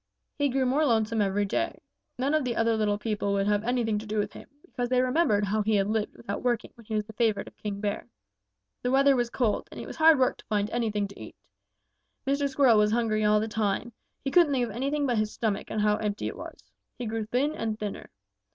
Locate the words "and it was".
9.71-9.97